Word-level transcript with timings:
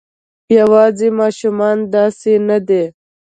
یواځې 0.57 1.07
ماشومان 1.19 1.77
داسې 1.93 2.33
نه 2.47 2.57
دي. 2.67 2.83